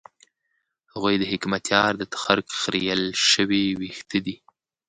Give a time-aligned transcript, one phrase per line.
[0.93, 4.35] هغوی د حکمتیار د تخرګ خرېیل شوي وېښته دي.